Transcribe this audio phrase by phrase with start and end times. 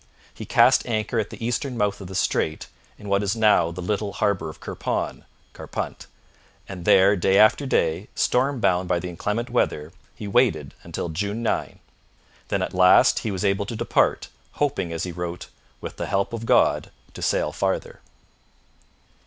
[0.33, 2.65] He cast anchor at the eastern mouth of the strait,
[2.97, 6.07] in what is now the little harbour of Kirpon (Carpunt),
[6.67, 11.77] and there day after day, stormbound by the inclement weather, he waited until June 9.
[12.47, 15.49] Then at last he was able to depart, hoping, as he wrote,
[15.81, 18.01] 'with the help of God to sail farther.'